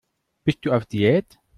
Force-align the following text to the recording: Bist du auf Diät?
Bist 0.45 0.65
du 0.65 0.71
auf 0.71 0.87
Diät? 0.87 1.37